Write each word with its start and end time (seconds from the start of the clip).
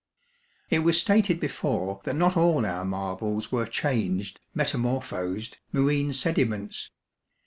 It 0.71 0.79
was 0.79 0.99
stated 0.99 1.39
before 1.39 2.01
that 2.05 2.15
not 2.15 2.35
all 2.35 2.65
our 2.65 2.83
marbles 2.83 3.51
were 3.51 3.67
changed 3.67 4.39
(metamorphosed) 4.55 5.59
marine 5.71 6.11
sediments. 6.11 6.89